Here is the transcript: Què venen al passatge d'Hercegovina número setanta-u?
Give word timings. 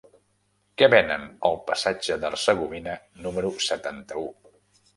Què 0.81 0.87
venen 0.93 1.27
al 1.49 1.59
passatge 1.67 2.17
d'Hercegovina 2.25 2.99
número 3.27 3.55
setanta-u? 3.69 4.29